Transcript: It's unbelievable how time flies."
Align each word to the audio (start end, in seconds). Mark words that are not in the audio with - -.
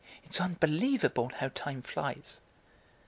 It's 0.23 0.41
unbelievable 0.41 1.31
how 1.35 1.49
time 1.49 1.83
flies." 1.83 2.39